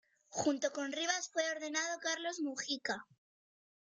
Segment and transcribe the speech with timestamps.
[0.29, 3.05] Junto con Rivas fue ordenado Carlos Mugica.